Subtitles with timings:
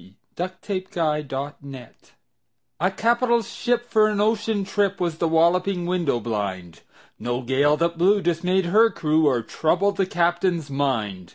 [0.00, 1.88] Y Z A Nautical Ballad
[2.78, 6.82] A CAPITAL ship for an ocean trip Was The Walloping Window blind
[7.18, 11.34] No gale that blew dismayed her crew Or troubled the captain's mind.